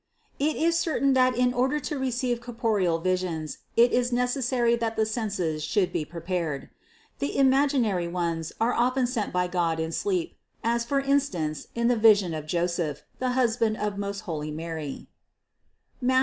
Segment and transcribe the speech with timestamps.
[0.39, 0.43] 641.
[0.49, 5.05] It is certain that in order to receive corporeal visions it is necessary that the
[5.05, 6.71] senses should be prepared.
[7.19, 11.95] The imaginary ones are often sent by God in sleep, as for instance in the
[11.97, 15.05] vision of Joseph, the husband of most holy Mary
[16.01, 16.19] (Matth.